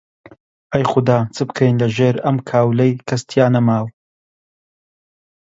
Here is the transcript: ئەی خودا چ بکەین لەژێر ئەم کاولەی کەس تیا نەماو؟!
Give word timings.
ئەی 0.71 0.83
خودا 0.91 1.19
چ 1.35 1.37
بکەین 1.47 1.75
لەژێر 1.81 2.15
ئەم 2.25 2.37
کاولەی 2.49 2.93
کەس 3.07 3.21
تیا 3.29 3.47
نەماو؟! 3.55 3.85